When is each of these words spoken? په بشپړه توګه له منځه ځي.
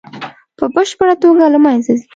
په 0.57 0.65
بشپړه 0.73 1.15
توګه 1.23 1.45
له 1.53 1.59
منځه 1.65 1.91
ځي. 1.99 2.07